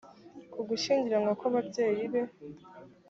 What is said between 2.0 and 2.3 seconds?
be